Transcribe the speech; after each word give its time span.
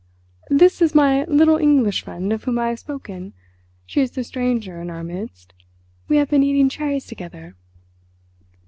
"This 0.49 0.81
is 0.81 0.95
my 0.95 1.25
little 1.25 1.57
English 1.57 2.03
friend 2.05 2.33
of 2.33 2.45
whom 2.45 2.57
I 2.57 2.69
have 2.69 2.79
spoken. 2.79 3.33
She 3.85 4.01
is 4.01 4.09
the 4.09 4.23
stranger 4.23 4.81
in 4.81 4.89
our 4.89 5.03
midst. 5.03 5.53
We 6.07 6.17
have 6.17 6.31
been 6.31 6.41
eating 6.41 6.69
cherries 6.69 7.05
together." 7.05 7.55